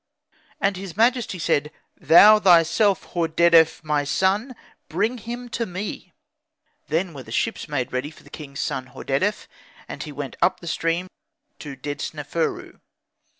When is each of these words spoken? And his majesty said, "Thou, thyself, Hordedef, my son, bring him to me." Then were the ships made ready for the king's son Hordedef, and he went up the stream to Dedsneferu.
And 0.59 0.77
his 0.77 0.97
majesty 0.97 1.37
said, 1.37 1.71
"Thou, 1.95 2.39
thyself, 2.39 3.03
Hordedef, 3.13 3.83
my 3.83 4.03
son, 4.03 4.55
bring 4.89 5.19
him 5.19 5.47
to 5.49 5.67
me." 5.67 6.11
Then 6.87 7.13
were 7.13 7.21
the 7.21 7.31
ships 7.31 7.67
made 7.69 7.93
ready 7.93 8.09
for 8.09 8.23
the 8.23 8.31
king's 8.31 8.61
son 8.61 8.87
Hordedef, 8.95 9.47
and 9.87 10.01
he 10.01 10.11
went 10.11 10.37
up 10.41 10.59
the 10.59 10.65
stream 10.65 11.05
to 11.59 11.75
Dedsneferu. 11.75 12.79